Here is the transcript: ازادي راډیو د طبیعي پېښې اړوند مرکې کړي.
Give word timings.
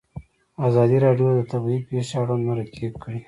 ازادي 0.67 0.97
راډیو 1.05 1.29
د 1.37 1.41
طبیعي 1.51 1.79
پېښې 1.89 2.13
اړوند 2.21 2.43
مرکې 2.49 2.87
کړي. 3.01 3.19